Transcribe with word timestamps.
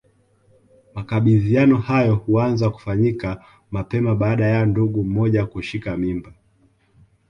Makabidhiano 0.95 1.77
hayo 1.77 2.15
huanza 2.15 2.69
kufanyika 2.69 3.43
mapema 3.71 4.15
baada 4.15 4.45
ya 4.45 4.65
ndugu 4.65 5.03
mmoja 5.03 5.45
kushika 5.45 5.97
mimba 5.97 6.33